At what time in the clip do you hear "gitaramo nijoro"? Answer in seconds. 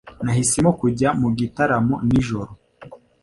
1.39-2.51